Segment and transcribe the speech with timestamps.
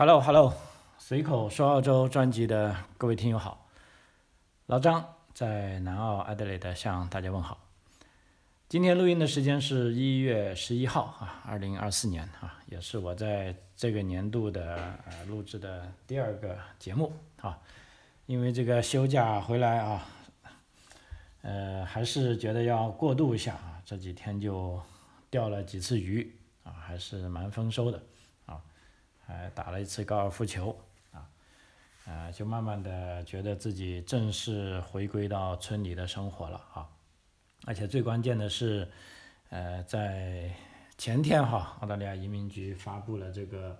[0.00, 0.54] Hello Hello，
[0.96, 3.68] 随口说澳洲专辑的各位听友好，
[4.64, 7.58] 老张在南澳阿德雷德向大家问好。
[8.66, 14.74] 今天录音的时间是一月十一号啊，二零二四年啊，也是我在这个年度的
[15.04, 17.12] 呃录制的第二个节目
[17.42, 17.58] 啊。
[18.24, 20.08] 因为这个休假回来啊，
[21.42, 24.80] 呃，还是觉得要过渡一下啊，这几天就
[25.28, 28.02] 钓了几次鱼啊，还是蛮丰收的。
[29.30, 30.76] 还打了一次高尔夫球，
[31.12, 31.28] 啊，
[32.06, 36.88] 呃，就慢慢的觉得自己正式回归到村里的生活了啊，
[37.66, 38.88] 而且最关键的是，
[39.50, 40.50] 呃，在
[40.98, 43.78] 前天哈，澳大利亚移民局发布了这个，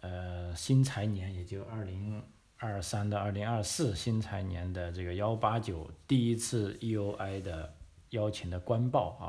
[0.00, 2.22] 呃，新财年，也就二零
[2.58, 7.72] 二三到二零二四新财年的这个幺八九第一次 EOI 的
[8.10, 9.24] 邀请的官报啊。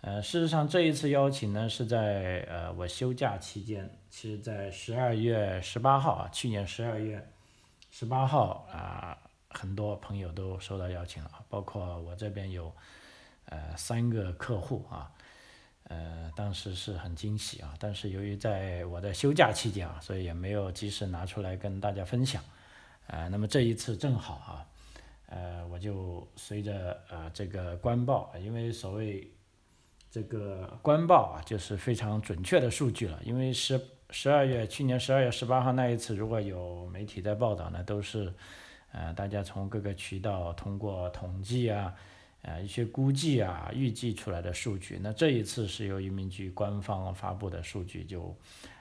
[0.00, 7.28] 呃，事实上这一次邀请呢是在呃我休假期间，其实在十二月十八号啊，去年十二月
[7.90, 12.72] 十八号啊，很多朋友都收到邀请了，包括我这边有
[13.46, 15.10] 呃三个客户啊，
[15.88, 22.40] 呃当时是很惊喜啊，但是由于在我的休假期间啊，所以也没有及时拿出来跟大家分享，
[23.08, 24.66] 呃，那么这一次正好啊，
[25.26, 29.28] 呃我就随着呃这个官报，因为所谓。
[30.10, 33.20] 这个官报啊，就是非常准确的数据了。
[33.24, 33.76] 因为十
[34.14, 38.32] 十二月去年十二月十八号那一次，如果有媒体在报道呢，都是
[38.92, 41.92] 呃大家从各个渠道通过统计啊，
[42.42, 45.00] 呃一些估计啊，预计出来的数据。
[45.02, 48.32] 那这一次是由移民局官方发布的数据，就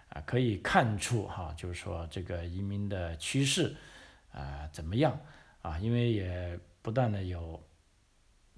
[0.09, 3.75] 啊可以看出哈，就是说这个移民的趋势
[4.31, 5.19] 啊怎么样
[5.63, 5.79] 啊？
[5.79, 7.59] 因为也不断的有。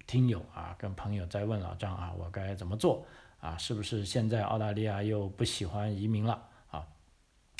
[0.06, 3.04] 听友啊，跟朋友在问老张啊，我该怎么做
[3.40, 3.56] 啊？
[3.58, 6.40] 是不是现在澳大利亚又不喜欢移民了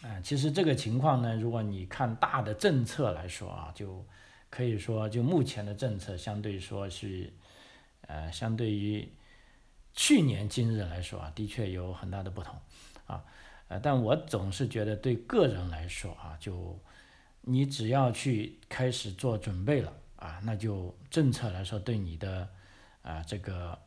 [0.03, 0.21] 啊？
[0.23, 4.05] 其实这个情况呢，如果你看大的政策来说啊，就
[4.51, 7.33] 可以说就目前的政策相对说是，
[8.03, 9.09] 呃，相对于
[9.93, 12.55] 去年今日来说啊，的确有很大的不同
[13.07, 13.25] 啊。
[13.69, 16.79] 呃，但我总是觉得对个人来说啊，就
[17.41, 19.93] 你只要去开始做准备了。
[20.17, 22.49] 啊，那就政策来说，对你的
[23.03, 23.79] 啊这个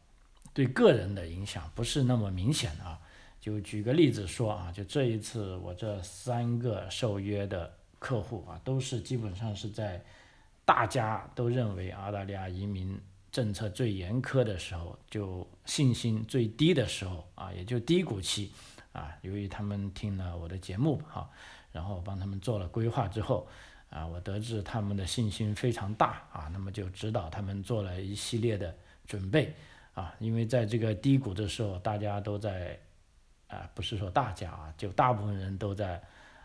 [0.54, 3.00] 对个人的影响不是那么明显啊。
[3.40, 10.04] 就举个例子说啊，就这一次我这三个受约的客户啊，都是基本上是在
[10.66, 13.00] 大家都认为澳大利亚移民
[13.32, 18.52] 政策最严苛的时候，就信心最低的时候啊，也就低谷期
[18.92, 19.16] 啊。
[19.22, 21.30] 由于他们听了我的节目哈，
[21.72, 23.48] 然后帮他们做了规划之后。
[23.90, 28.72] 啊，我得知他们的信心非常大啊，那么就指导他们做了一系列的
[29.08, 29.52] 准备
[29.96, 32.80] 啊，因为在这个低谷的时候，大家都在
[33.50, 36.02] 啊，不是说大家啊，就大部分人都在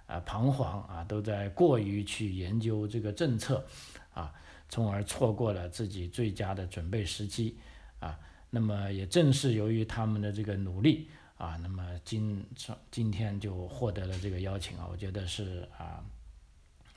[0.06, 3.64] 啊彷徨啊，都在过于去研究这个政策
[4.12, 4.34] 啊，
[4.68, 7.56] 从而错过了自己最佳的准备时机
[8.00, 8.18] 啊。
[8.50, 12.44] 那么也正是由于他们的这个努力啊，那么今
[12.90, 16.04] 今天就获得了这个邀请啊，我觉得是啊。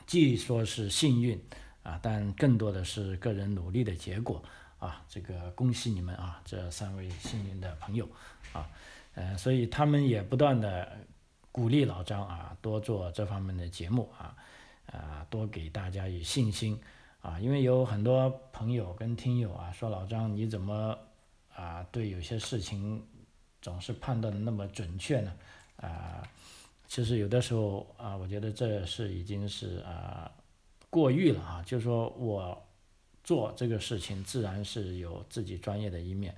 [0.06, 1.38] 既说是幸运
[1.84, 4.42] 啊，但更多的是个人努力的结果
[4.80, 5.04] 啊！
[5.10, 8.08] 这个恭喜你们啊，这三位幸运的朋友
[8.54, 8.70] 啊，
[9.18, 10.96] 呃，所以他们也不断的
[11.52, 14.38] 鼓励老张啊，多做这方面的节目啊，
[14.86, 16.80] 啊，多给大家以信心
[17.22, 20.96] 啊，因为有很多朋友跟听友啊说老张你怎么
[21.52, 23.04] 啊对有些事情
[23.60, 25.34] 总是判断的那么准确呢？
[25.78, 26.22] 啊。
[26.90, 30.32] 其实有的时候啊，我觉得这是已经是啊
[30.90, 31.64] 过誉了啊。
[31.66, 32.66] 就是说我
[33.24, 36.34] 做这个事情，自然是有自己专业的一面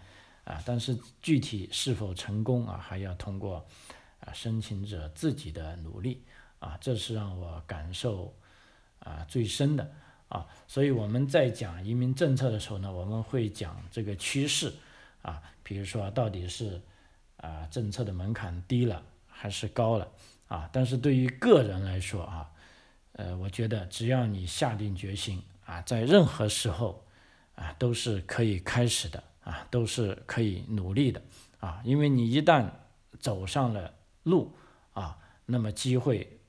[0.49, 3.63] 啊，但是具体是否成功啊，还要通过
[4.19, 6.23] 啊申请者自己的努力
[6.57, 8.35] 啊，这是让我感受
[8.97, 9.87] 啊最深的
[10.27, 10.47] 啊。
[10.67, 14.73] 所以我们在讲移民政策的时候呢，我们会讲这个趋势
[15.21, 16.81] 啊，比如说到底是
[17.37, 20.11] 啊政策的门槛低了还是高了。
[20.47, 22.49] 啊，但是对于个人来说啊，
[23.11, 27.05] 呃，我觉得只要你下定决心啊，在任何时候
[27.53, 31.21] 啊，都是可以开始的啊，都是可以努力的
[31.59, 32.69] 啊，因为你一旦
[33.19, 33.93] 走上了
[34.23, 34.55] 路
[34.93, 36.39] 啊，那么机会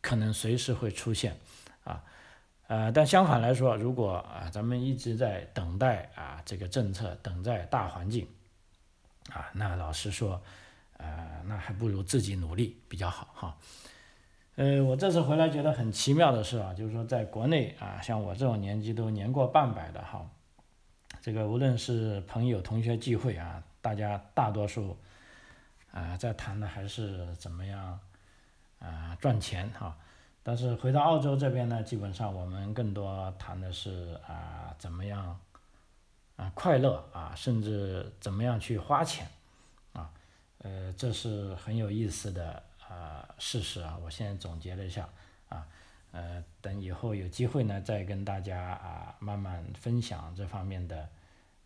[0.00, 1.38] 可能随时会出现
[1.84, 2.02] 啊，
[2.68, 8.26] 呃，但相反来说，如果啊，咱们一直在等待啊，这个政策等待大环境
[9.30, 10.42] 啊，那老实说。
[10.98, 13.58] 呃，那还不如自己努力比较好哈。
[14.54, 20.24] 呃，我这次回来觉得很奇妙的是啊，就是说在国内啊，像我这种年纪都年过半百的哈，
[21.22, 24.98] 这个无论是朋友同学聚会啊，大家大多数
[25.92, 28.00] 啊在谈的还是怎么样
[28.80, 29.96] 啊赚钱哈。
[30.42, 35.38] 但是回到澳洲这边呢，基本上我们更多谈的是啊怎么样
[36.34, 39.24] 啊快乐啊，甚至怎么样去花钱
[39.92, 40.10] 啊，
[40.58, 43.96] 呃这是很有意思的啊事实啊。
[44.02, 45.08] 我现在总结了一下
[45.48, 45.68] 啊，
[46.12, 51.08] 呃等以后有机会呢再跟大家啊慢慢分享这方面的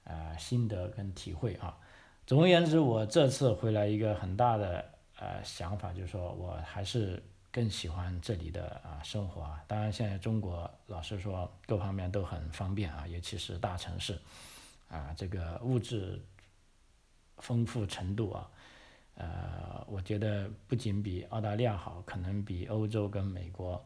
[0.05, 1.79] 啊心得跟体会啊。
[2.27, 4.85] 总而言之，我这次回来一个很大的
[5.19, 7.23] 呃想法就是说我还是。
[7.53, 14.21] 更喜欢这里的啊生活啊，当然现在中国老实说各方面都很方便啊，尤其是大城市，
[14.91, 16.23] 啊这个物质
[17.39, 18.51] 丰富程度啊，
[19.15, 23.83] 呃我觉得不仅比澳大利亚好，可能比欧洲跟美国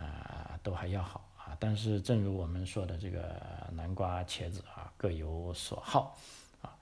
[0.00, 1.56] 啊都还要好啊。
[1.60, 3.40] 但是正如我们说的这个
[3.72, 6.18] 南瓜茄子啊各有所好
[6.62, 6.74] 啊。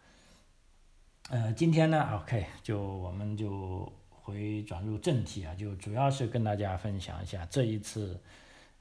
[1.30, 3.92] 呃今天呢，OK 就我们就。
[4.28, 8.20] 回转入正题啊，就主要是跟大家分享一下这一次，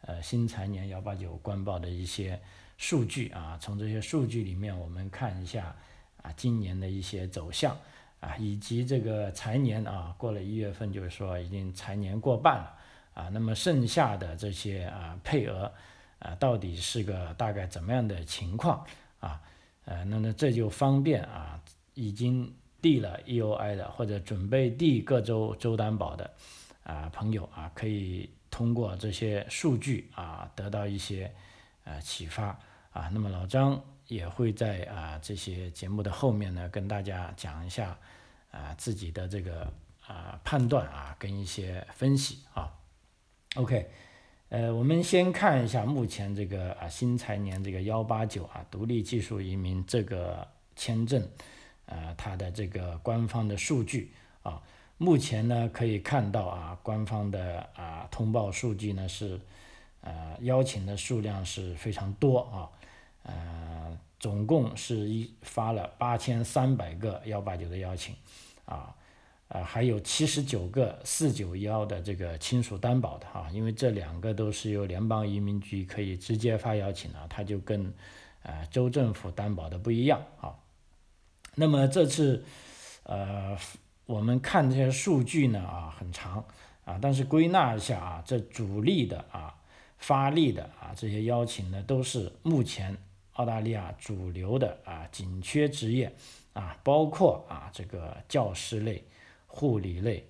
[0.01, 2.37] 呃，新财年幺八九官报的一些
[2.77, 5.73] 数据啊，从这些数据里面我们看一下
[6.21, 7.77] 啊，今年的一些走向
[8.19, 12.76] 啊，以及这个财年啊，过了一月份就是说已经财年过半了
[13.17, 15.71] 啊，那么剩下的这些啊配额
[16.19, 18.85] 啊，到底是个大概怎么样的情况
[19.19, 19.41] 啊？
[19.85, 21.59] 呃，那么这就方便啊，
[21.95, 22.53] 已经。
[22.79, 26.31] 递了 EOI 的或者准备递各州州担保的
[26.83, 31.33] 啊朋友啊，可以通过这些数据啊得到一些
[31.85, 32.57] 呃启发
[32.91, 33.09] 啊。
[33.11, 37.97] 那么老张也会在啊这些节目的后面呢，跟大家讲一下
[38.51, 39.73] 啊自己的这个
[40.05, 42.71] 啊判断啊跟一些分析啊。
[43.57, 43.89] OK，
[44.49, 51.27] 呃，我们先看一下目前这个啊新财年这个幺八九啊独立技术移民这个签证。
[51.87, 54.11] 呃，它的这个官方的数据
[54.43, 54.61] 啊，
[54.99, 59.39] 目前呢可以看到啊，官方的啊通报数据呢是，
[60.01, 62.69] 呃，邀请的数量是非常多啊，
[63.23, 68.13] 呃，总共是一发了八千三百个幺八九的邀请，
[68.65, 68.95] 啊，
[69.47, 77.93] 啊，还有七十九个四九幺的这个亲属担保的哈，因为这两个都是由联邦移民局可以直接发邀请的，它就跟
[78.43, 80.53] 呃州政府担保的不一样啊。
[81.55, 82.43] 那么这次，
[83.03, 83.57] 呃，
[84.05, 86.43] 我们看这些数据呢啊很长
[86.83, 89.55] 啊，但是归纳一下啊，这主力的啊
[89.97, 92.95] 发力的啊这些邀请呢，都是目前
[93.33, 96.13] 澳大利亚主流的啊紧缺职业
[96.53, 99.03] 啊，包括啊这个教师类、
[99.57, 100.23] 护理类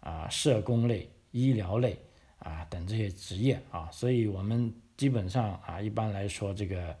[0.00, 1.96] 啊、社工类、医疗类
[2.38, 6.94] 啊等这些职业啊，所以我们基本上啊一般来说这个。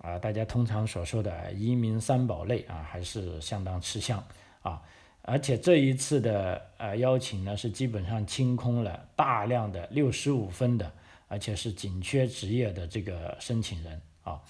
[0.00, 4.24] 啊，大家通常所说的移民三宝类啊，还是相当吃香
[4.62, 4.80] 啊。
[5.22, 10.92] 而且这一次的呃邀请呢，是基本上清空了大量的六十五分的，
[11.26, 14.40] 而且是紧缺职业的这个申请人啊。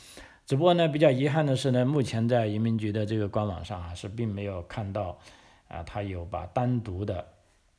[0.45, 5.19] 只不过呢，比较遗憾的是呢，目前在移民局的这个官网上啊，是并没有看到
[5.69, 7.27] 啊，他有把单独的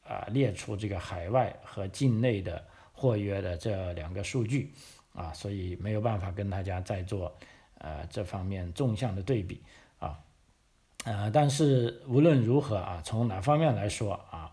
[0.08, 4.72] 啊列出这个海外和境内的货约的这两个数据
[5.14, 7.38] 啊，所以没有办法跟大家再做。
[7.82, 9.64] 呃，这方面纵向的对比
[10.00, 10.20] 啊，
[11.06, 14.52] 呃，但是无论如何啊，从哪方面来说啊，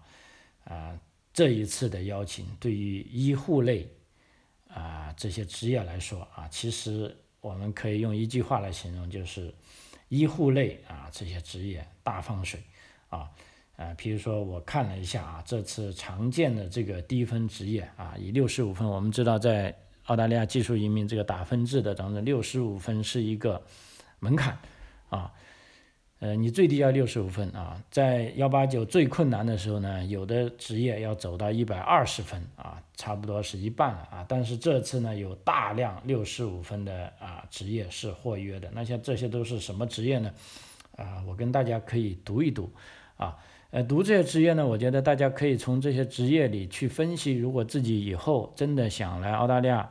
[0.63, 0.97] 啊，
[1.33, 3.89] 这一次的邀请对于医护类
[4.69, 9.53] 啊这些职业来说啊，其实我们可以用一句话来形容，就是
[10.09, 12.61] 医护类啊这些职业大放水
[13.09, 13.31] 啊，
[13.77, 19.75] 呃，比如说我看了一下啊，这次常见的这个低分职业啊，以六十五分，我们知道在。
[20.07, 23.61] 澳大利亚技术移民这个打分制的当中，六十五分是一个
[24.21, 24.57] 门槛
[25.09, 25.33] 啊，
[26.21, 34.25] 呃，你最低要六十五分啊，在幺八九最困难的时候呢，有的职业要走到一百二十分啊，差不多是一半了啊。
[34.29, 40.33] 但是这次呢，有大量六十五分的啊职业是获约的，那像这些都是什么职业呢？
[40.97, 42.71] 啊，我跟大家可以读一读
[43.17, 43.37] 啊。
[43.71, 49.91] 呃，读这些职业呢，我觉得大家可以从这些职业里去分析，如果自己以后真的想来澳大利亚，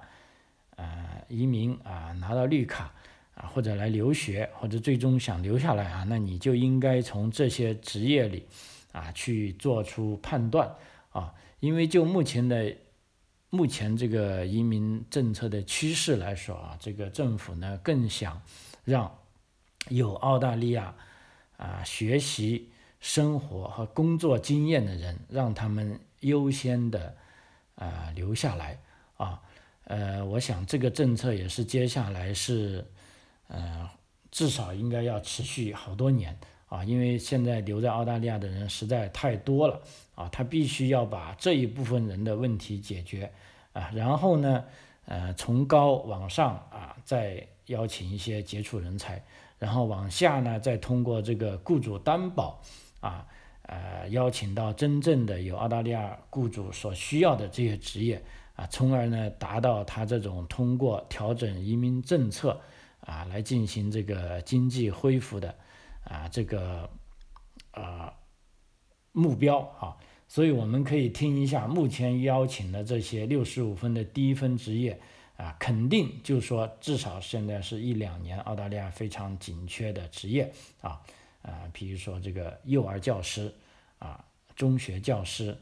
[0.78, 2.94] 呃，移民啊，拿到绿卡
[3.36, 8.46] 啊，或者来留学，或者最终想留下来啊，那你就应该从这些职业里
[8.94, 10.74] 啊去做出判断
[11.12, 12.74] 啊，因为就目前的
[13.50, 18.42] 目前这个移民政策的趋势来说啊，这个政府呢更想
[18.86, 19.14] 让
[19.90, 20.96] 有澳大利亚
[21.58, 22.70] 啊学习。
[23.02, 27.16] 生活和工作经验的人，让他们优先的
[27.76, 28.80] 啊留下来
[29.18, 29.40] 啊，
[29.84, 32.84] 呃，我想这个政策也是接下来是
[33.48, 33.88] 呃
[34.32, 36.36] 至少应该要持续好多年
[36.68, 39.80] 啊，因为现在留在澳大利亚的人实在太多了
[40.16, 43.32] 啊，他必须要把这一部分人的问题解决
[43.74, 44.64] 啊，然后呢，
[45.06, 49.24] 呃，从高往上啊，再邀请一些杰出人才，
[49.58, 52.62] 然后往下呢，再通过这个雇主担保
[53.00, 53.26] 啊，
[53.64, 58.24] 呃，邀请到真正的有澳大利亚雇主所需要的这些职业
[58.56, 62.62] 啊，从而呢，达到他这种通过调整移民政策
[63.02, 65.56] 啊，来进行这个经济恢复的。
[66.08, 66.88] 啊，这个
[67.72, 68.14] 啊
[69.12, 69.98] 目标啊，
[70.28, 75.00] 所以我们可以听一下目前邀请的这些六十五分的低分职业
[75.38, 80.52] 啊，肯定就说至少现在是一两年澳大利亚非常紧缺的职业
[80.82, 81.02] 啊
[81.42, 83.54] 啊，比如说这个幼儿教师
[84.00, 84.26] 啊、
[84.56, 85.58] 中学教师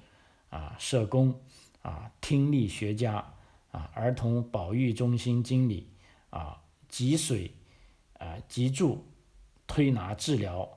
[0.50, 1.40] 啊、社工
[1.82, 3.34] 啊、听力学家
[3.72, 5.90] 啊、儿童保育中心经理
[6.30, 7.52] 啊、脊髓
[8.20, 9.06] 啊、脊柱。
[9.66, 10.70] 推拿治疗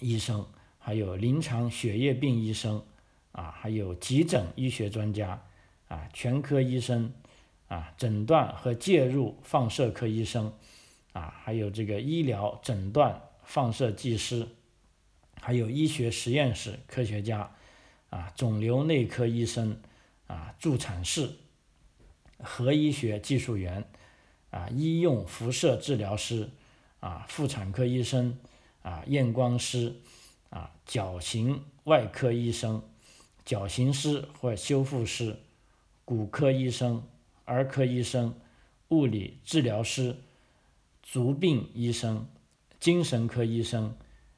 [0.00, 0.46] 医生，
[0.78, 2.84] 还有临床血液病医生，
[3.32, 5.40] 啊，还有急诊医学专家，
[5.86, 7.14] 啊，全科医生，
[7.68, 10.52] 啊，诊断和介入放射科医生，
[11.12, 14.48] 啊，还有这个医疗诊断放射技师，
[15.40, 17.54] 还有医学实验室科学家，
[18.10, 19.80] 啊，肿瘤内科医生，
[20.26, 21.30] 啊，助产士，
[22.42, 23.88] 核医学技术员，
[24.50, 26.50] 啊，医用辐射治疗师。
[27.00, 28.36] 啊，妇产科医生，
[28.82, 29.94] 啊，验光师，
[30.50, 32.82] 啊，矫形外科医生，
[33.44, 35.38] 矫形师或修复师，
[36.04, 37.06] 骨科医生，
[37.48, 38.34] 儿科医生，
[38.88, 40.16] 物理治疗师，
[41.02, 42.28] 足病医生，
[42.78, 43.96] 精神科医生，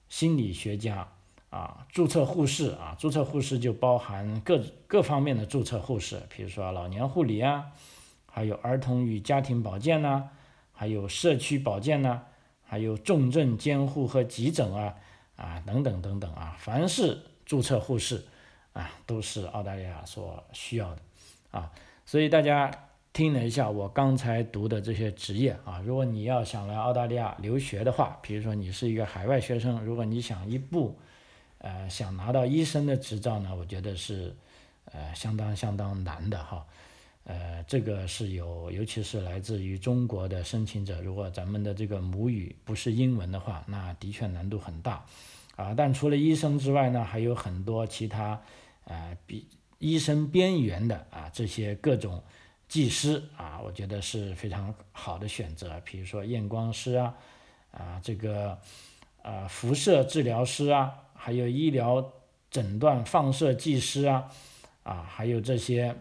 [0.09, 1.13] 心理学家，
[1.51, 7.73] 啊，注册护士，啊，注册护士就包含各各方面的注册护士，比如说老年护理啊，
[8.27, 10.31] 还有儿童与家庭保健呐，
[10.73, 12.23] 还有社区保健呐。
[12.63, 14.95] 还有重症监护和急诊啊
[15.35, 18.25] 啊等等等等啊，凡是注册护士
[18.75, 21.03] 啊，都是澳大利亚所需要的
[21.51, 21.73] 啊。
[22.07, 22.71] 所以大家
[23.13, 30.97] 听了一下我刚才读的这些职业啊，如果你要想来澳大利亚留学的话，比如说你是一个海外学生，如果你想一步
[31.59, 34.35] 呃想拿到医生的执照呢，我觉得是
[34.85, 36.65] 呃相当相当难的哈。
[37.25, 45.05] 呃，这个是有，尤其是来自于中国的申请者，如果咱们的这个母语不是英文的话，那的确难度很大，
[45.55, 48.41] 啊，但除了医生之外呢，还有很多其他，
[48.85, 49.47] 呃，比
[49.79, 52.23] 医生边缘的啊，这些各种
[52.71, 57.15] 技师啊，我觉得是非常好的选择，比如说验光师啊，
[57.73, 58.59] 啊，这个，
[59.23, 62.13] 呃，辐射治疗师啊，还有医疗
[62.51, 64.33] 诊断放射技师啊，
[64.85, 65.95] 啊，还有这些。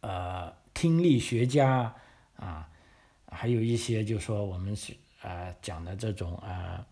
[0.00, 1.92] 呃，听力学家
[2.36, 2.68] 啊，
[3.32, 6.86] 还有一些就说我们是呃讲的这种呃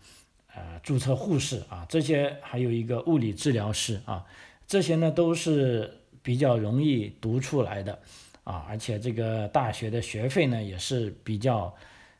[0.52, 4.26] 呃注册护士啊，这些还有一个物理治疗师啊，
[4.66, 7.97] 这些呢都是比较容易读出来的
[8.46, 11.74] 啊，而且这个大学的学费呢也是比较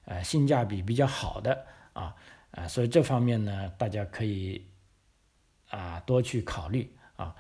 [0.04, 1.64] 呃性价比比较好的
[1.95, 2.14] 啊
[2.50, 4.62] 啊，所以这方面呢大家可以
[5.71, 7.35] 啊多去考虑啊，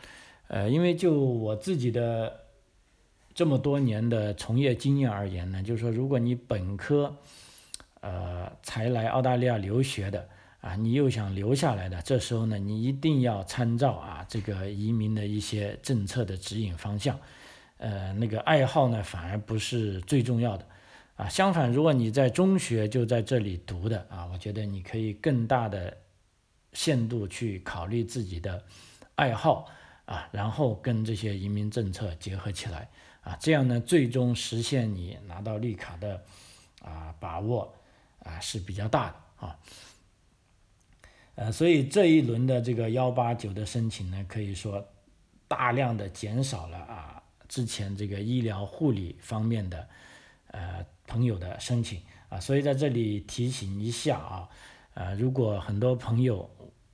[0.48, 2.44] 呃，因为就我自己的。
[3.36, 7.14] 这么多年的从业经验而言呢，就是说，如果你本科，
[8.00, 10.26] 呃，才来澳大利亚留学的
[10.62, 17.20] 啊，你又想留下来的，这时候呢，你一定要参照啊这个移民的一些政策的指引方向，
[17.78, 20.66] 呃，那个爱好呢，反而不是最重要的，
[21.16, 25.96] 啊，相反，如果你在中学就在这里读的啊，我觉得你可以更大的
[26.72, 28.64] 限度去考虑自己的
[29.14, 29.66] 爱好
[30.06, 32.88] 啊，然后跟这些移民政策结合起来。
[33.22, 36.22] 啊，这样呢，最终实现你拿到绿卡的
[36.80, 37.74] 啊把握
[38.20, 39.58] 啊是比较大的啊。
[41.34, 44.86] 呃，所以这一轮的这个幺八九的申请呢，可以说
[45.48, 47.15] 大量的减少了啊
[47.56, 49.88] 之前这个医疗护理方面的
[50.50, 52.38] 呃朋友的申请啊。
[52.38, 54.48] 所以在这里提醒一下啊，
[54.92, 56.50] 呃，如果很多朋友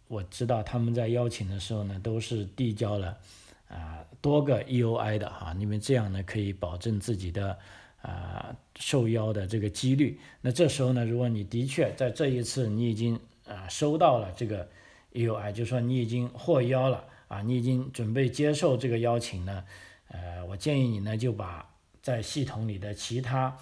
[0.06, 3.18] 我知道他们在邀请的时候呢，都是递交了。
[3.66, 7.58] 啊，多个 EOI 的哈，因为这样呢可以保证自己的
[8.02, 10.20] 啊受邀的这个几率。
[10.42, 14.68] 那这时候呢，如果你的确在这一次你已经啊收到了这个
[15.14, 19.64] EOI，就说你已经获邀了啊，你已经准备接受这个邀请呢，
[20.12, 21.68] 呃，我建议你呢就把
[22.00, 23.56] 在系统里的其他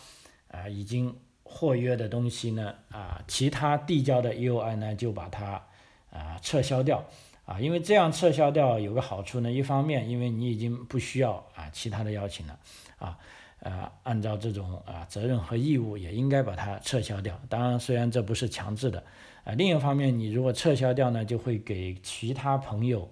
[0.50, 5.64] 啊已经获约的东西呢啊其他递交的 EOI 呢就把它
[6.12, 7.04] 啊撤销掉。
[7.47, 12.57] 啊，因为这样撤销掉有个好处呢，一方面因为你已经不需要啊其他的邀请了，
[12.99, 13.19] 啊，
[13.59, 17.40] 呃，按照这种啊责任和义务，也应该把它撤销掉。
[17.49, 19.02] 当然，虽然这不是强制的，
[19.42, 23.11] 啊，另一方面，你如果撤销掉呢，就会给其他朋友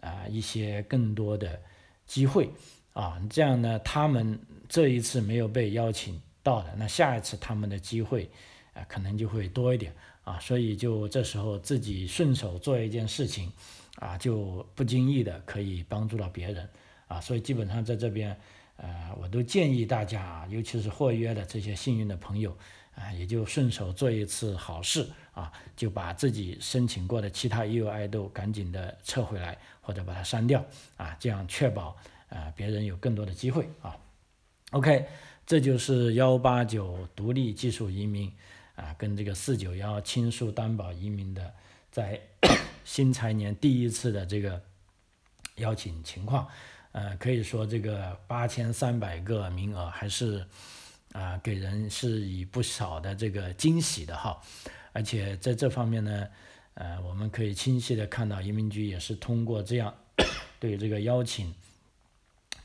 [0.00, 1.60] 啊一些更多的
[2.06, 2.48] 机会
[2.94, 8.30] 啊，这样呢，他们这一次没有被邀请到的，那下一次他们的机会
[8.72, 9.92] 啊可能就会多一点
[10.24, 13.52] 啊，所以就这时候自己顺手做一件事情
[13.96, 16.66] 啊，就不经意的可以帮助到别人
[17.06, 18.34] 啊，所以基本上在这边。
[18.76, 22.50] 呃，我都建议大家啊，尤其是获约的这些幸运的朋友
[22.96, 30.64] 啊，也就顺手做一次好事啊，就把自己申请过的其他 UI 都赶紧的撤回来或者把它删掉
[30.96, 31.96] 啊，这样确保
[32.28, 33.96] 啊别人有更多的机会啊。
[34.70, 35.06] OK，
[35.46, 38.32] 这就是幺八九独立技术移民
[38.74, 41.54] 啊，跟这个四九幺亲属担保移民的
[41.90, 42.20] 在
[42.84, 44.60] 新财年第一次的这个
[45.56, 46.48] 邀请情况。
[46.92, 50.46] 呃，可以说这个八千三百个名额还是
[51.12, 54.40] 啊，给人是以不少的这个惊喜的哈。
[54.92, 56.28] 而且在这方面呢，
[56.74, 59.92] 呃，我们可以清晰的看到移民局也是通过这样
[60.60, 61.52] 对这个邀请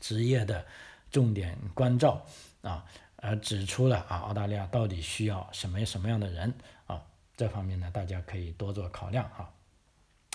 [0.00, 0.64] 职业的
[1.10, 2.24] 重点关照
[2.62, 2.84] 啊，
[3.16, 6.52] 而指出了啊，澳大利亚到底需要什么什么样的人
[6.86, 7.02] 啊。
[7.36, 9.52] 这方面呢，大家可以多做考量哈。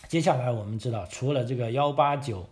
[0.08, 2.50] 接下来我们知道，除了这个幺八九。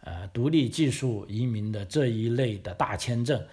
[0.00, 3.44] 呃，独立技术移民的这一类的大签证，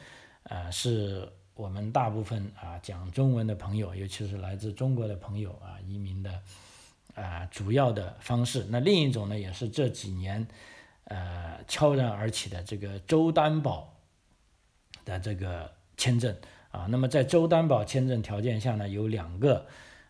[0.43, 6.39] 呃，是我们大部分啊讲中文的朋友，尤其是来自中国的朋友啊移民的
[7.15, 8.63] 啊主要的方式。
[8.69, 10.47] 那另一种呢，也是这几年
[11.05, 13.93] 呃悄然而起的这个州担保
[15.03, 16.35] 的这个签证
[16.71, 16.85] 啊。
[16.89, 19.65] 那么在州担保签证条件下呢，有两个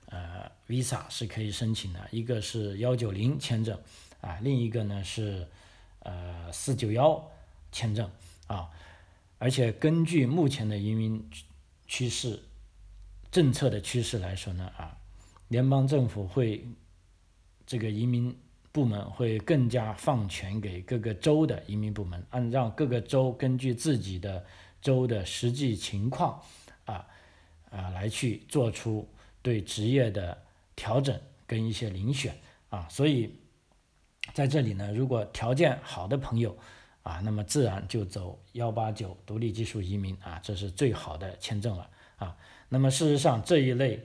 [0.07, 3.79] 呃 visa 是可以申请的，一个是幺九零签证
[4.21, 5.47] 啊，另一个呢是。
[6.07, 7.31] 呃，四九幺
[7.71, 8.07] 签证
[8.45, 8.69] 啊，
[9.39, 11.27] 而且根据目前的移民
[11.87, 12.43] 趋势、
[13.31, 14.95] 政策的趋势来说呢，啊，
[15.47, 16.63] 联邦政府会
[17.65, 18.37] 这个移民
[18.75, 24.46] 部门会更加放权给各个州的移民部门，按照各个州根据自己的
[24.82, 26.41] 州的实际情况
[26.84, 27.08] 啊
[27.71, 29.08] 啊来去做出
[29.41, 30.38] 对职业的
[30.76, 32.38] 调整跟一些遴选
[32.69, 33.34] 啊，所以。
[34.34, 36.58] 在这里呢，如果条件好的朋友，
[37.04, 42.36] 啊，那么自然就走幺八九独立技术移民啊，这是最好的签证了啊。
[42.67, 44.04] 那么事实上这一类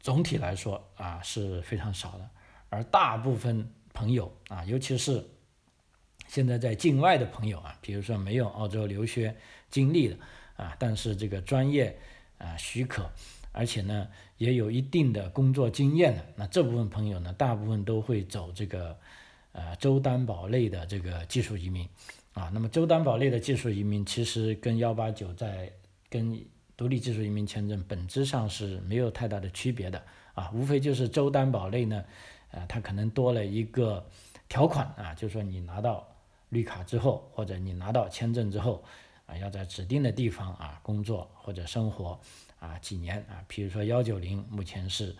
[0.00, 2.30] 总体来说啊是非常少的，
[2.72, 5.22] 而大部分朋友啊，尤其是
[6.26, 9.36] 现在在境外的朋友啊，比如说没有澳洲留学
[9.70, 10.16] 经历的
[10.56, 11.98] 啊，但是这个专业
[12.38, 13.10] 啊许可。
[13.54, 14.08] 而且呢，
[14.38, 18.96] 也有一定的工作经验的，那这部分朋友呢，大部分都会走这个，
[19.52, 21.86] 呃，州担保类的这个技术移民，
[22.32, 25.70] 啊，那么州担保类的技术移民其实跟幺八九在
[26.08, 26.42] 跟
[26.78, 32.02] 独立技术移民签证本质上是没有太大的区别的，啊，无非就是州担保类呢，
[32.52, 34.08] 呃，它可能多了一个
[34.48, 36.06] 条款啊，就是说你拿到
[36.50, 38.84] 绿卡之后，或者你拿到签证之后，
[39.26, 42.20] 啊，要在指定的地方啊工作或者生活。
[42.62, 43.44] 啊，几年啊？
[43.48, 45.16] 比如说幺九零，目前是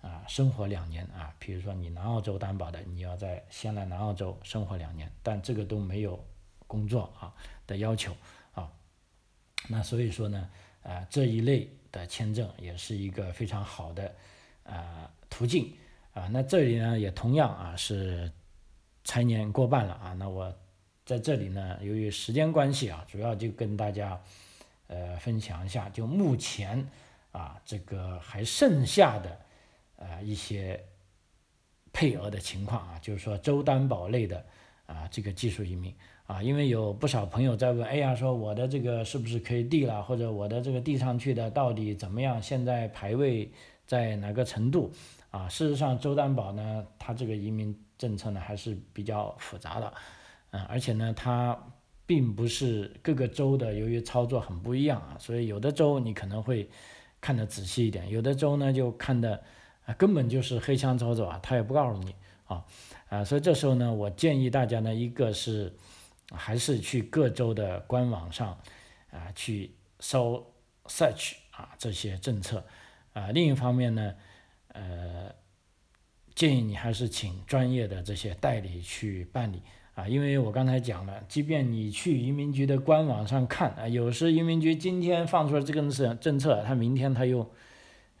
[0.00, 1.30] 啊，生活两年啊。
[1.38, 6.24] 比如说你南澳洲担保的，你要在先来南澳洲生活两年，但这个都没有
[6.66, 7.34] 工作啊
[7.66, 8.16] 的要求
[8.54, 8.72] 啊。
[9.68, 10.48] 那所以说呢，
[10.82, 14.14] 啊这一类的签证也是一个非常好的
[14.64, 15.76] 啊途径
[16.20, 16.28] 啊。
[16.30, 18.30] 那这里呢也同样啊是
[19.04, 20.12] 财年过半了啊。
[20.14, 20.52] 那我
[21.04, 24.20] 在这里呢，由于时间关系啊，主要就跟大家。
[24.92, 26.84] 呃，分享一下，就目前
[27.30, 29.38] 啊，这个还剩下的
[29.94, 30.84] 呃一些
[31.92, 34.44] 配额的情况啊，就是说周担保类的
[34.86, 35.94] 啊，这个技术移民
[36.26, 43.48] 啊，因为有不少朋友在问，哎呀，说我的这个是不是可以递了，或者我的这个递上去的到底怎么样，现在排位
[43.86, 44.90] 在哪个程度
[45.30, 45.48] 啊？
[45.48, 49.92] 事实上，州担保呢，它这个移民政策呢还是比较复杂的，
[50.50, 51.58] 嗯，而且呢，它。
[52.06, 56.68] 并不是各个州的，由于操作很不一样啊，所以有的州你可能会
[57.20, 59.40] 看得仔细一点，有的州呢就看的
[59.86, 62.16] 啊根本就是黑箱操作啊，他也不告诉你
[62.46, 62.64] 啊
[63.08, 65.72] 啊，所以这时候呢，我建议大家呢，一个是
[66.32, 68.58] 还是去各州的官网上
[69.12, 70.52] 啊去搜
[70.86, 72.66] search 啊这些政策
[73.12, 74.16] 啊，另一方面呢，
[74.80, 75.34] 呃，
[76.34, 79.60] 建议你还是请专业的这些代理去办理。
[79.94, 87.50] 啊，因为我刚才讲了，即便你去移民局的官网上看啊，有时移民局今天放出来这个政政策，他明天他又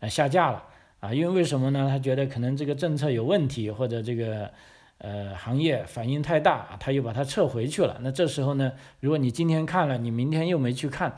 [0.00, 0.62] 啊下架了
[0.98, 1.88] 啊，因为为什么呢？
[1.88, 4.52] 他觉得可能这个政策有问题，或者这个
[4.98, 7.98] 呃行业反应太大，他又把它撤回去了。
[8.02, 11.16] 那这时候呢，如果你今天看了，你明天又没去看，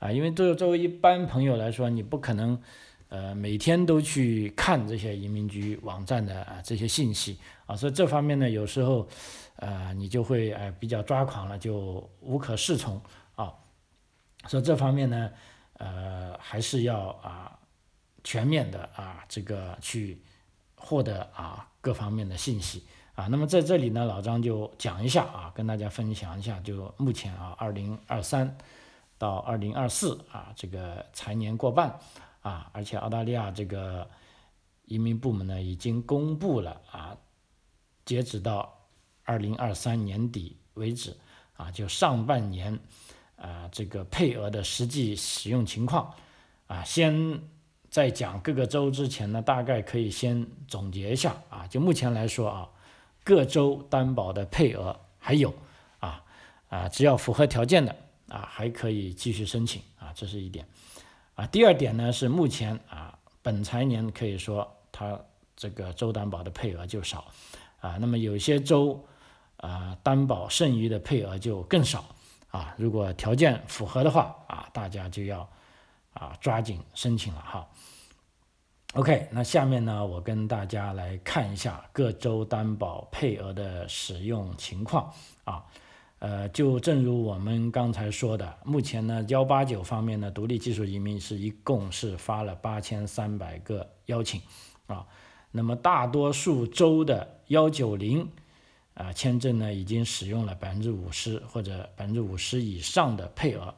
[0.00, 2.60] 啊，因为作作为一般朋友来说，你不可能。
[3.10, 9.08] 呃，每天都去看这些移民局网站的啊这些信息啊，所以这方面呢，有时候，
[9.56, 13.02] 呃，你就会呃比较抓狂了，就无可适从
[13.34, 13.52] 啊。
[14.46, 15.28] 所以这方面呢，
[15.72, 17.58] 呃，还是要啊
[18.22, 20.22] 全面的啊这个去
[20.76, 23.26] 获得啊各方面的信息啊。
[23.26, 28.56] 那么在这里呢，老张就讲一下啊，跟大家分享一下，就目前啊，二零二三
[29.18, 31.98] 到二零二四啊这个财年过半。
[32.40, 34.08] 啊，而且澳大利亚这个
[34.86, 37.16] 移民部门呢，已经公布了啊，
[38.04, 38.86] 截止到
[39.24, 41.16] 二零二三年底为止
[41.56, 42.78] 啊，就上半年
[43.36, 46.14] 啊这个配额的实际使用情况
[46.66, 47.40] 啊，先
[47.90, 52.70] 在讲各个州之前呢，大概可以先总结一下啊，就目前来说啊，
[53.22, 55.54] 各州担保的配额还有
[55.98, 56.24] 啊
[56.68, 57.94] 啊，只要符合条件的
[58.28, 60.66] 啊，还可以继续申请啊，这是一点。
[61.40, 65.18] 啊，第二点呢是目前啊，本财年可以说它
[65.56, 67.28] 这个州担保的配额就少，
[67.80, 69.02] 啊，那么有些州
[69.56, 72.04] 啊担保剩余的配额就更少，
[72.50, 75.48] 啊，如果条件符合的话啊，大家就要
[76.12, 77.66] 啊抓紧申请了哈。
[78.92, 85.10] OK，那下面呢我跟大家来看一下各州担保配额的使用情况
[85.44, 85.64] 啊。
[86.20, 94.38] 呃，就正如我们刚才说的，目前呢，幺八九方面呢，独立技术移民是一共是发了八千三百个邀请，
[94.86, 95.06] 啊，
[95.50, 98.28] 那么大多数州的幺九零
[98.92, 103.74] 啊签证呢，已经使用了百分之五十或者百分之五十以上的配额，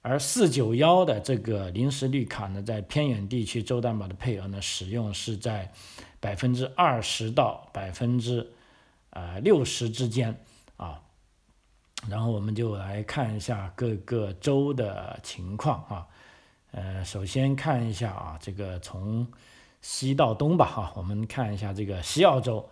[0.00, 5.72] 而四九幺的这个临时绿卡呢，在偏远地区州担保的配额呢，使用是在
[6.20, 8.52] 百分之二十到百分之
[9.10, 10.40] 啊六十之间，
[10.76, 11.02] 啊。
[12.08, 16.06] 然后我们就来看一下各个州的情况啊，
[16.70, 19.26] 呃，首先看一下啊，这个从
[19.82, 22.66] 西到东吧哈，我们看一下这个西澳洲。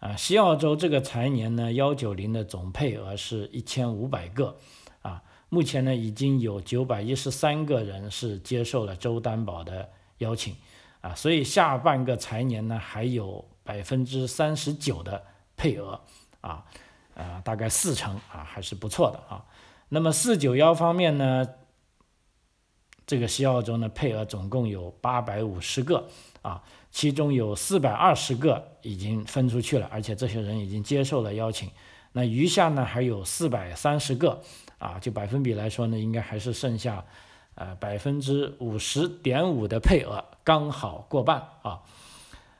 [0.00, 4.54] 啊，西澳洲这个财年呢幺九零的总配额是一千五百个。
[5.00, 10.54] 啊，目前呢已经有九百一十三个人是接受了州担保的邀请。
[11.00, 15.24] 啊，所以下半个财年呢还有百分之三十九的
[15.56, 15.98] 配额。
[16.42, 16.64] 啊。
[17.14, 19.44] 啊，大概四成啊，还是不错的啊。
[19.88, 21.48] 那么四九幺方面呢，
[23.06, 26.08] 这个西澳洲呢配额总共有八百五十个
[26.42, 31.70] 啊，其中有四百二十个已经分出去了，而且这些人已经接受了邀请。
[32.12, 34.40] 那余下呢还有四百三十个
[34.78, 37.04] 啊，就百分比来说呢，应该还是剩下
[37.54, 41.82] 呃百分之五十点五的配额，刚好过半啊。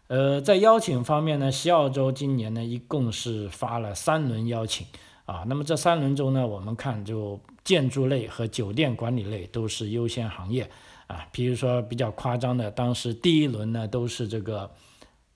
[0.07, 4.87] 呃，在邀请方面呢，西澳洲今年呢一共是发了三轮邀请
[5.25, 5.45] 啊。
[5.47, 10.71] 那么这三轮中呢，我们看就建筑类和酒店管理类都是优先行业
[11.07, 11.27] 啊。
[11.33, 14.71] 比如说比较夸张的，当时第一轮呢都是这个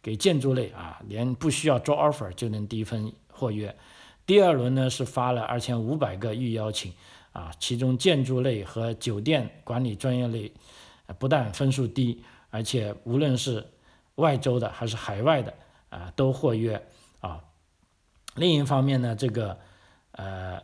[0.02, 3.74] 给建筑类啊，连不需要 draw offer 就能低分获约。
[4.26, 6.92] 第二轮呢是发了二千五百个预邀请
[7.32, 10.52] 啊，其中建筑类和酒店管理专业类
[11.18, 13.66] 不但分数低，而且无论是
[14.18, 15.54] 外州的还是海外的
[15.90, 16.86] 啊，都获约
[17.20, 17.40] 啊。
[18.34, 19.58] 另一方面呢，这个
[20.10, 20.60] 呃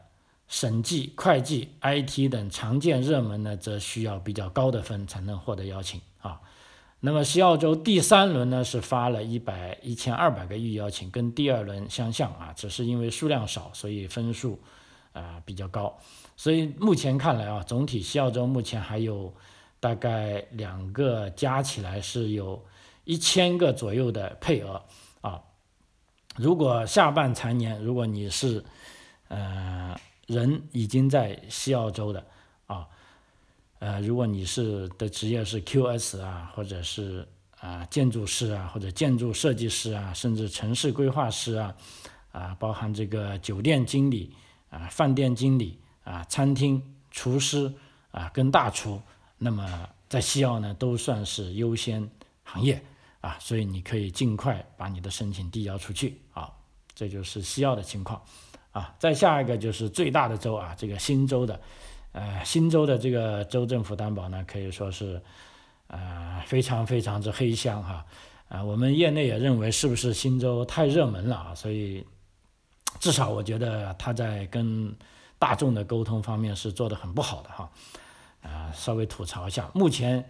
[0.49, 6.41] 审计、会计、IT 等常见热门呢，则需要比较高的分才能获得邀请啊。
[7.01, 14.61] 那么西澳洲第三轮呢是发了一百一千二百个预邀请，跟第二轮相像啊，只是因为数量少，所以分数
[15.13, 15.97] 啊比较高。
[16.37, 19.33] 所以目前看来啊，总体西澳洲目前还有
[19.79, 22.65] 大概两个加起来是有。
[23.05, 24.83] 一千个左右的配额
[25.21, 25.43] 啊，
[26.37, 28.65] 如果下半财年，如果你是
[29.29, 29.95] 呃
[30.27, 32.27] 人已经在西澳洲的
[32.67, 32.89] 啊，
[33.79, 37.29] 呃，如果你是的职业是 QS 啊，或者是
[37.61, 41.75] 啊建筑师啊，或者建筑设计师啊，甚至城市规划师啊，
[42.33, 44.33] 啊，包含这个酒店经理
[44.71, 47.73] 啊、饭店经理啊、餐厅厨师
[48.11, 49.01] 啊跟大厨，
[49.37, 52.09] 那么在西澳呢都算是优先
[52.43, 52.83] 行业。
[53.25, 56.53] 啊，所以你可以尽快把你的申请递交出去啊，
[56.95, 58.21] 这就是西澳的情况
[58.71, 58.95] 啊。
[58.99, 61.59] 再下一个就是最大的州啊，这个新州的，
[62.13, 65.23] 呃，新州的这个州政府担保呢，可以说是，
[65.87, 68.05] 呃，非常非常之黑箱哈。
[68.51, 71.55] 啊，我们业内也认为是不是新州太热门了啊？
[71.55, 72.07] 所以
[73.01, 74.95] 至少我觉得他在跟
[75.39, 77.71] 大众的沟通方面是做的很不好的哈。
[78.43, 80.29] 啊，稍微吐槽一下，目前。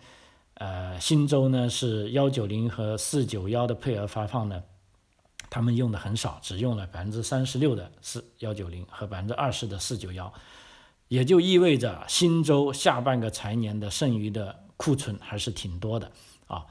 [0.55, 4.63] 呃，新州呢是幺九零和四九幺的配额发放呢，
[5.51, 10.33] 他们用的很少，只用了百分之三十六的四幺九零和百分之二十的四九幺，
[11.09, 16.13] 也就意味着新州下半个财年的剩余的库存还是挺多的
[16.47, 16.65] 啊。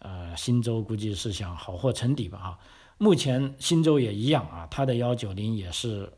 [0.00, 2.58] 呃，新州估计是想好货沉底吧啊。
[2.98, 6.12] 目前新州也一样啊，它的幺九零也是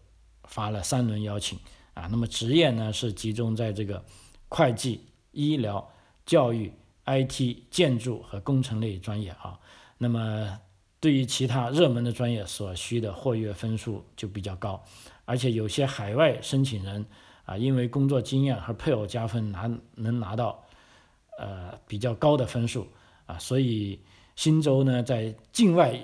[0.45, 1.59] 发了三轮邀请
[1.93, 2.09] 啊。
[2.11, 4.03] 那么职业呢是集中在这个
[4.49, 5.87] 会计、医疗、
[6.25, 6.73] 教育、
[7.11, 9.59] IT、建筑和工程类专业啊。
[9.99, 10.59] 那么
[11.01, 14.83] 对于其他热门的专业所需的货月分数就比较高，
[15.25, 17.05] 而且有些海外申请人
[17.45, 20.65] 啊，因为工作经验和配偶加分拿能拿到
[21.39, 22.87] 呃比较高的分数
[23.27, 24.01] 啊，所以
[24.37, 26.01] 新州呢在境外。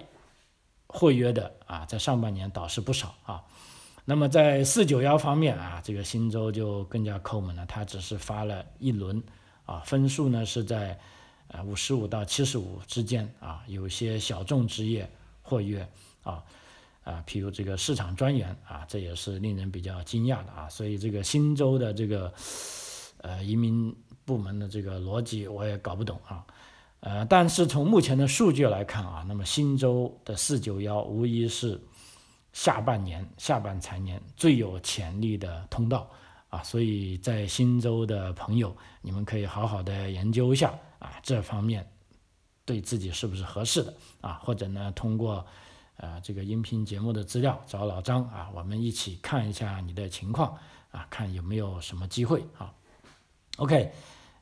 [0.89, 3.43] 会约的啊，在上半年倒是不少啊。
[4.05, 9.21] 那么在四九幺方面啊，这个新州就更加抠门了，它只是发了一轮
[9.67, 10.99] 啊，分数呢是在
[11.49, 15.11] 呃五十五到七十五之间啊，有些小众职业
[15.43, 15.87] 或约
[16.23, 16.43] 啊
[17.05, 20.69] 啊，譬如这个市场专员啊，这也是令人比较惊讶的啊。
[20.69, 22.33] 所以这个新州的这个
[23.19, 26.47] 呃移民部门的这个逻辑我也搞不懂啊。
[27.01, 31.81] 呃，但是从目前的数据来看啊，那么新州的四九幺无疑是
[32.53, 36.11] 下半年下半财年最有潜力的通道
[36.57, 41.87] 啊，所以在新州的朋友，你们可以好好的研究一下啊，这方面
[42.65, 43.93] 对自己是不是合适的
[44.23, 45.45] 啊，或者呢，通过
[45.99, 50.57] 呃这个音频节目的资料找老张啊，我们一起看一下你的情况
[50.91, 52.73] 啊，看有没有什么机会啊
[53.59, 53.93] ，OK。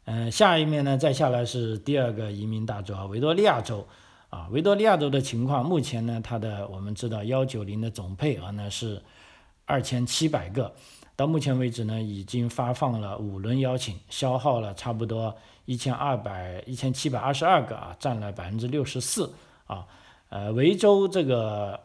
[0.07, 3.89] 嗯，下一面呢，再下来是第二个移民大州啊，维多利亚州
[4.29, 9.03] 啊，维多利亚州的情况，目前呢，它的我们知道幺九零的总配额呢是
[9.65, 10.75] 二千七百个，
[11.17, 19.33] 到目前为止呢，已经发放了五轮邀请，消耗了差不多一千二百一千七百二十二个啊，占了百分之六十四
[19.67, 19.87] 啊，
[20.29, 21.79] 呃，维州这个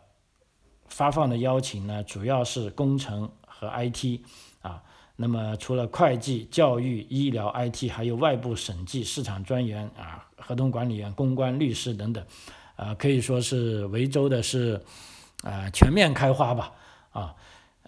[0.88, 4.22] 发放的邀请呢，主要是工程和 IT
[4.62, 4.82] 啊。
[5.22, 12.26] 那么除了会计、教育、医疗、IT，还有外部审计、市场专员啊、合同管理员、公关、律师等等，
[12.78, 14.82] 啊，可以说是维州的是
[15.44, 16.72] 啊全面开花吧，
[17.12, 17.36] 啊，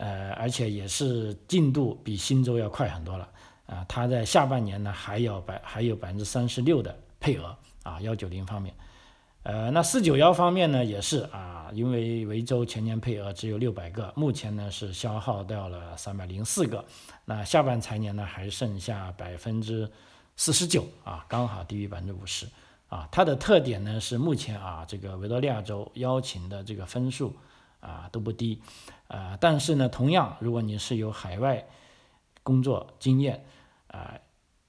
[0.01, 3.29] 呃，而且也是进度比新州要快很多了，
[3.67, 8.73] 啊，它在下半年呢还有百还有百分之三十六的配额啊幺九零方面。
[9.43, 16.83] 呃，那四九幺方面呢，也是啊，因为维州前年配额只有六百个，目前呢是消耗掉了三百零四个，
[17.25, 19.87] 那下半财年呢还剩下百分之
[20.35, 22.47] 四十九啊，刚好低于百分之五十
[22.87, 23.07] 啊。
[23.11, 27.35] 它的特点呢是目前啊，这个维多利亚州邀请的这个分数
[27.79, 28.61] 啊都不低，
[29.11, 31.67] 啊，但是呢，同样如果你是有海外
[32.43, 33.45] 工作经验
[33.87, 34.15] 啊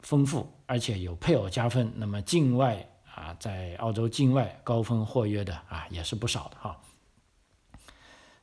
[0.00, 2.88] 丰富，而且有配偶加分，那么境外。
[3.14, 6.80] 啊，在澳洲境外高分获约的啊也是不少的哈，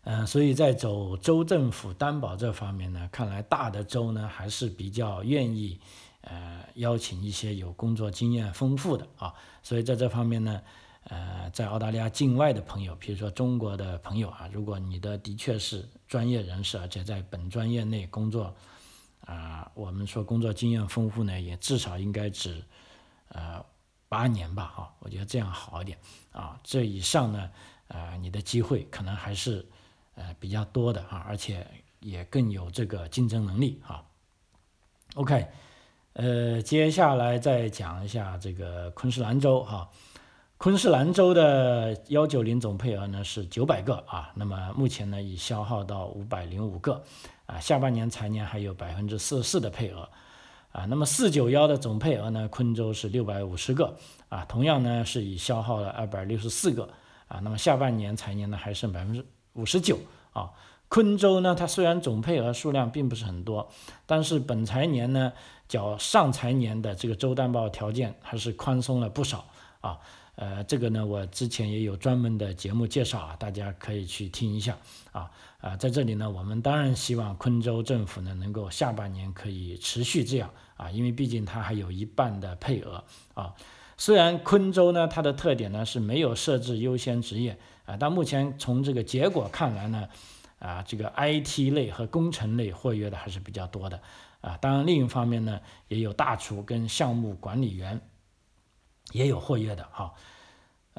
[0.04, 5.82] 嗯，所以在走州政府担保这方面呢，看来大的州呢还是比较愿意
[6.22, 9.34] 呃邀请一些有工作经验丰富的啊，
[9.64, 10.62] 所以在这方面呢，
[11.10, 18.56] 呃，在澳大利亚境外的朋友，比如说中国的朋友啊，如果你的的确是专业人士，而且在本专业内工作
[19.26, 22.64] 啊，我们说工作经验丰富呢，也至少应该指
[23.28, 23.64] 呃。
[24.12, 25.96] 八年吧，哈，我觉得这样好一点
[26.32, 26.60] 啊。
[26.64, 27.52] 这以上呢，
[27.90, 29.64] 呃，你的机会可能还是
[30.16, 31.64] 呃比较多的啊，而且
[32.00, 34.04] 也更有这个竞争能力哈。
[35.14, 35.48] OK，
[36.14, 39.88] 呃，接下来再讲一下这个昆士兰州哈。
[40.60, 47.02] 昆士兰州的幺九零总配额呢是九百个啊，那么目前呢已消耗到五百零五个
[47.46, 50.10] 啊，下半年财年还有百分之四十四的配额。
[50.74, 52.46] 啊，那么四九幺的总配额呢？
[52.50, 53.96] 昆州是六百五十个
[54.28, 56.90] 啊，同样呢是已消耗了二百六十四个
[57.30, 57.40] 啊。
[57.42, 59.98] 那么下半年财年呢还剩百分之五十九
[60.34, 60.52] 啊。
[60.90, 63.72] 昆州呢，它虽然总配额数量并不是很多，
[64.06, 65.32] 但是本财年呢
[65.70, 69.46] 较上财年的这个州担保条件还是宽松了不少
[69.80, 69.98] 啊。
[70.40, 74.78] 呃，这个呢我之前也有专门的节目介绍啊，大家可以去听一下
[75.12, 75.30] 啊。
[75.60, 83.54] 啊，在这里呢，我们当然希望昆州政府呢能够下半年可以持续这样啊，因为毕竟它还有一半的配额啊。
[83.98, 90.08] 虽然昆州呢它的特点呢是没有设置优先职业啊，但目前从这个结果看来呢，
[90.60, 94.00] 啊这个 IT 类和工程类获约的还是比较多的
[94.40, 94.56] 啊。
[94.62, 98.00] 当然另一方面呢，也有大厨跟项目管理员
[99.12, 100.14] 也有获约的哈。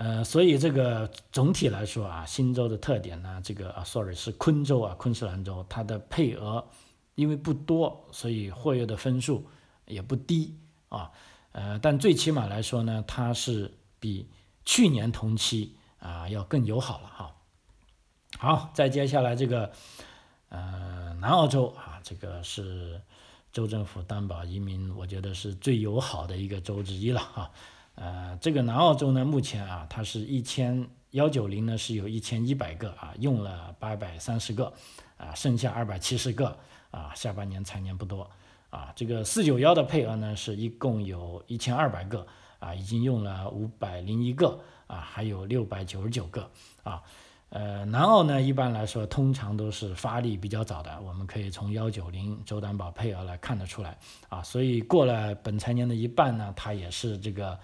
[0.02, 6.66] 呃，所以这个总体来说啊，新州的特点呢，这个啊，sorry 是昆州啊，昆士兰州，它的配额
[7.16, 9.46] 因为不多，所以获约的分数
[9.84, 10.56] 也不低
[10.88, 11.10] 啊。
[11.52, 14.26] 呃，但最起码来说呢，它是比
[14.64, 17.36] 去年同期啊要更友好了哈。
[18.38, 19.70] 好，再接下来这个
[20.48, 23.02] 呃南澳洲啊，这个是
[23.52, 27.50] 州政府担保移民，我觉得是最友好的一个州之一了哈。
[28.00, 34.72] 呃，这个南澳洲呢，目前啊，它是一千幺九零呢是有一千一百个啊，用了八百三十个
[35.18, 36.56] 啊，剩下二百七十个
[36.90, 38.30] 啊，下半年财年不多
[38.70, 38.90] 啊。
[38.96, 42.26] 这个四九幺的配额呢是一共有一千二百个
[42.58, 46.50] 啊，已经用了五百零一个啊，还有六百九十九个
[46.82, 47.02] 啊。
[47.50, 53.98] 呃，南澳呢一般来说通常都是发力比较早的，我们可以从幺九零州担保配额来看得出来
[54.30, 57.58] 啊，所以过了本财年的一半呢，它也是这个。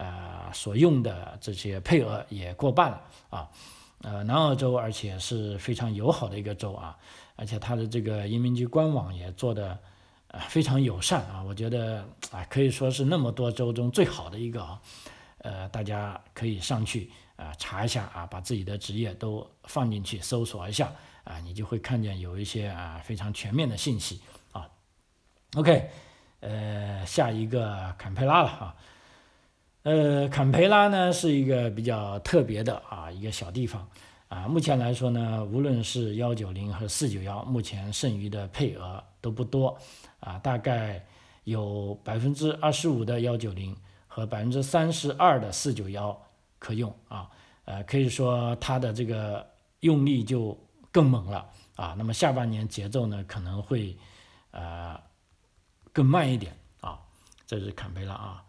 [0.00, 3.50] 呃，所用的这些配额也过半了啊，
[4.02, 6.96] 呃，南澳洲而且是非常友好的一个州啊，
[7.34, 9.76] 而且它的这个移民局官网也做的
[10.28, 14.80] 呃非常友善啊，我觉得啊可以说是那么多州中最好的一个啊，
[15.38, 20.92] 呃，大家可以上去啊查一下啊，把自己的职业都放进去搜索一下
[21.24, 24.20] 啊，你就会看见有一些啊非常全面的信息
[24.52, 24.70] 啊。
[25.56, 25.90] OK，
[26.38, 28.76] 呃，下一个坎培拉了啊。
[29.88, 33.88] 呃，坎培拉呢是一个比较特别的啊一个小地方
[34.28, 34.46] 啊。
[34.46, 39.78] 目前来说呢，无论是幺九零和四九幺，目前剩余的配额都不多
[40.20, 41.02] 啊，大概
[41.44, 43.74] 有百分之二十五的幺九零
[44.06, 46.14] 和百分之三十二的四九幺
[46.58, 47.30] 可用啊。
[47.64, 49.46] 呃，可以说它的这个
[49.80, 50.54] 用力就
[50.92, 51.94] 更猛了啊。
[51.96, 53.96] 那么下半年节奏呢可能会
[54.50, 55.00] 呃
[55.94, 57.00] 更慢一点啊。
[57.46, 58.44] 这是坎培拉啊。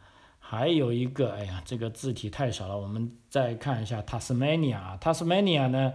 [0.52, 2.76] 还有一个，哎呀，这个字体太少了。
[2.76, 5.94] 我们再看一下 Tasmania，Tasmania 呢，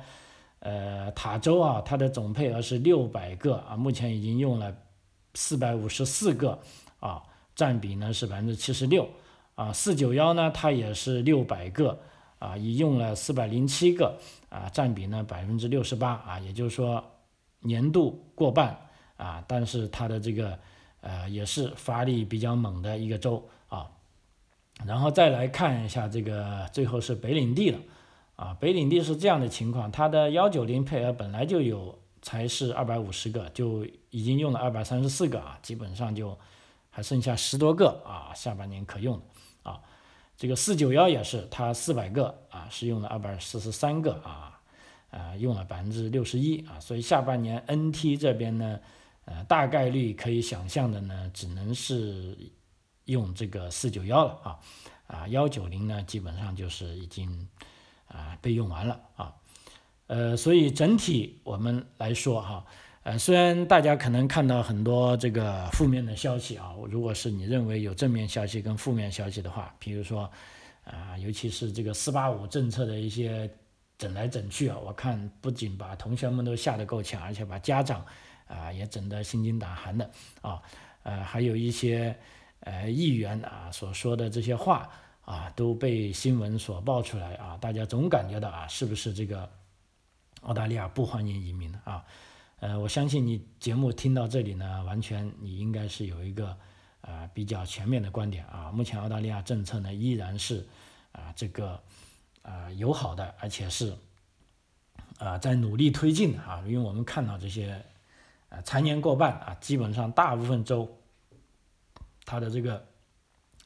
[0.61, 4.73] 呃，塔州啊，它的总配额是六百个啊，目前已经用了
[5.35, 6.57] 四百五十四个
[7.01, 7.21] 啊，
[7.57, 9.09] 占比呢是百分之七十六
[9.57, 9.73] 啊。
[9.73, 11.99] 四九幺呢，它也是六百个
[12.39, 14.17] 啊，已用了四百零七个
[14.51, 17.05] 啊，占比呢百分之六十八啊，也就是说
[17.59, 18.79] 年度过半
[19.17, 20.57] 啊，但是它的这个
[21.01, 23.45] 呃也是发力比较猛的一个州。
[24.85, 27.79] 然后再来看一下这个，最后是北领地了，
[28.37, 36.37] 啊，北领地是这样的情况，它的幺九零配额本来就有，才是二百五十个，就已经用了二百三十四个啊，基本上就
[36.91, 39.81] 还剩下十多个啊，下半年可用的啊，
[40.37, 44.61] 这个四九幺也是，它四百个啊，是用了二百四十三个啊，
[45.11, 48.81] 啊，用了百分之六十一啊，所以下半年 NT 这边呢，
[49.25, 52.37] 呃，大概率可以想象的呢，只能是。
[53.07, 54.59] 用这个四九幺了啊，
[55.07, 57.49] 啊幺九零呢基本上就是已经
[58.09, 59.35] 啊被用完了啊，
[60.07, 62.65] 呃所以整体我们来说哈，
[63.03, 70.31] 呃虽然大家可能看到很多这个负面的消息啊，如果是你认为有正面消息跟负面消息的话，比如说
[70.85, 73.51] 啊尤其是这个四八五政策的一些
[73.99, 78.03] 整来整去啊，我看不仅把同学们都吓得够呛，而且把家长
[78.47, 80.63] 啊也整得心惊胆寒的啊，
[81.03, 82.19] 呃还有一些。
[82.67, 84.89] 呃，议员啊所说的这些话
[85.27, 89.47] 啊，都被新闻所爆出来啊，大家总感觉到啊，是不是这个
[90.41, 92.03] 澳大利亚不欢迎移民啊？
[92.61, 96.57] 呃，我相信你节目听到这里呢，完全你应该是有一个
[97.03, 98.73] 啊比较全面的观点啊。
[98.73, 100.67] 目前澳大利亚政策呢依然是
[101.13, 101.79] 啊这个
[102.41, 103.95] 啊友好的，而且是
[105.19, 107.85] 啊在努力推进啊，因为我们看到这些
[108.49, 110.91] 啊财年过半啊，基本上大部分州。
[112.25, 112.87] 他的这个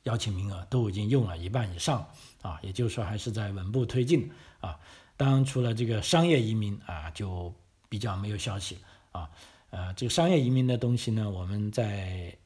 [0.05, 2.07] 邀请名额都已经用了一半以上
[2.43, 4.79] 啊，也就是说还是在稳步推进啊。
[5.17, 7.53] 当然，除了这个商业移民啊，就
[7.89, 8.79] 比较没有消息
[9.13, 9.29] 啊。
[9.71, 12.37] 呃，这个商业移民的东西呢，我们在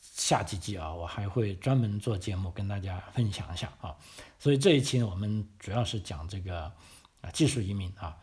[0.00, 3.96] 下几季啊，我还会专门做节目跟大家分享一下啊。
[4.38, 6.70] 所以这一期呢，我们主要是讲这个
[7.20, 8.16] 啊技术移民啊。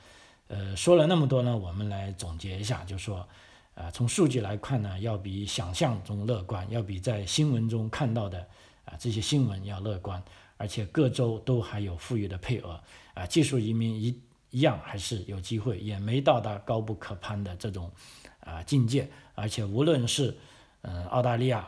[0.47, 3.27] 呃，说了那么多呢，我们来总结一下，就说。
[3.75, 8.47] 啊，从数据来看呢，要比想象中乐观，要比在新闻中看到的
[8.85, 10.23] 啊这些新闻要乐观，
[10.57, 12.79] 而且各州都还有富裕的配额
[13.15, 17.91] 啊，技术移民一一样还是有机会，也没到达高不可攀的这种
[18.41, 20.37] 啊境界，而且无论是
[20.83, 21.67] 嗯澳大利亚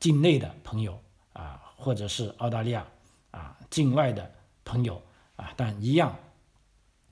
[0.00, 1.00] 境内的朋友
[1.32, 2.84] 啊，或者是澳大利亚
[3.30, 4.28] 啊境外的
[4.64, 5.00] 朋友
[5.36, 6.18] 啊，但一样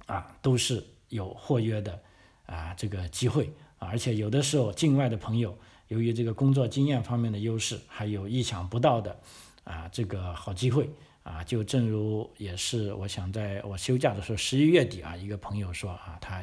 [0.06, 2.02] 啊都是有获约的。
[2.48, 5.56] 啊，这个机会啊，而且有的时候境外的朋友，
[5.88, 9.20] 由于这个工作经验方面的优势，还有意想不到的
[9.64, 10.90] 啊，这个好机会
[11.22, 16.42] 啊，就正如也是我想在我休假的时候，十一月底啊，一个朋友说啊，他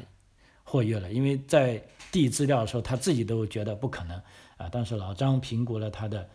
[0.63, 4.15] 获约了，因为在递资料的时候，他自己都觉得不可能
[4.57, 6.29] 啊，但是老张评估了他的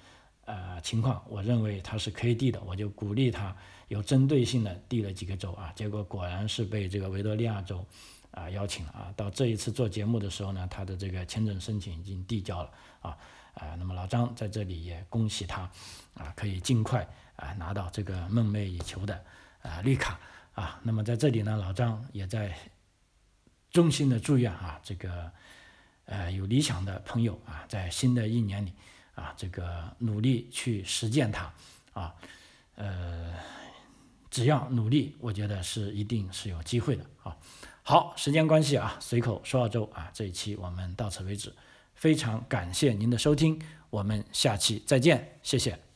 [0.46, 3.56] 呃情况，我认为他是可以递的，我就鼓励他
[3.86, 7.84] 有针对性的递了几个州啊，结果果然是被这个维多利亚州
[8.30, 9.12] 啊邀请啊。
[9.16, 12.70] 到这一次做节目的时候呢，他的这个签证申请已经递交了
[13.00, 13.16] 啊
[13.54, 13.74] 啊。
[13.78, 15.62] 那么老张在这里也恭喜他
[16.14, 19.24] 啊，可以尽快啊拿到这个梦寐以求的
[19.62, 20.18] 啊绿卡
[20.54, 20.80] 啊。
[20.82, 22.56] 那么在这里呢，老张也在
[23.70, 25.32] 衷心的祝愿啊这个。
[26.06, 28.72] 呃，有理想的朋友啊，在新的一年里
[29.14, 31.52] 啊，这个努力去实践它
[31.92, 32.12] 啊，
[32.74, 33.32] 呃，
[34.28, 37.36] 只要努力，我觉得是一定是有机会的啊。
[37.90, 41.52] 好，时间关系啊，随口说澳洲啊，这一期我们到此为止，
[41.92, 43.60] 非常感谢您的收听，
[43.90, 45.89] 我们下期再见，谢谢。